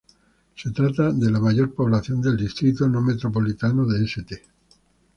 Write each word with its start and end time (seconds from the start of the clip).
Se 0.55 0.71
trata 0.71 1.11
de 1.11 1.29
la 1.29 1.39
mayor 1.39 1.75
población 1.75 2.21
del 2.21 2.35
distrito 2.35 2.89
no 2.89 3.01
metropolitano 3.03 3.85
de 3.85 4.03
St. 4.05 4.41